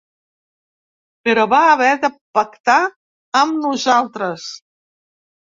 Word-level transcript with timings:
Però 1.27 1.43
va 1.51 1.59
haver 1.73 1.91
de 2.05 2.11
pactar 2.39 2.79
amb 3.43 3.63
nosaltres. 3.67 4.49